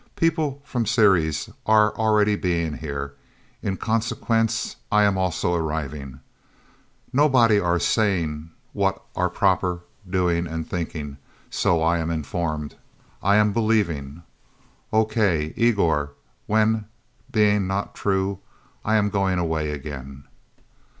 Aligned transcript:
People 0.15 0.63
from 0.65 0.87
Ceres 0.87 1.47
are 1.67 1.95
already 1.95 2.35
being 2.35 2.73
here; 2.77 3.13
in 3.61 3.77
consequence, 3.77 4.77
I 4.91 5.03
am 5.03 5.15
also 5.15 5.53
arriving. 5.53 6.21
Nobody 7.13 7.59
are 7.59 7.77
saying 7.77 8.49
what 8.73 8.99
are 9.15 9.29
proper 9.29 9.81
doing 10.09 10.47
and 10.47 10.67
thinking 10.67 11.17
so 11.51 11.83
I 11.83 11.99
am 11.99 12.09
informed. 12.09 12.77
I 13.21 13.35
am 13.35 13.53
believing 13.53 14.23
okay, 14.91 15.53
Igor. 15.55 16.13
When 16.47 16.85
being 17.31 17.67
not 17.67 17.93
true, 17.93 18.39
I 18.83 18.95
am 18.95 19.11
going 19.11 19.37
away 19.37 19.69
again." 19.69 20.23